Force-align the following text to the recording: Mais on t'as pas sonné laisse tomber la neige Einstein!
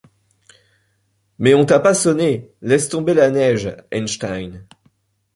Mais 1.37 1.53
on 1.53 1.63
t'as 1.63 1.77
pas 1.79 1.93
sonné 1.93 2.49
laisse 2.63 2.89
tomber 2.89 3.13
la 3.13 3.29
neige 3.29 3.77
Einstein! 3.93 4.65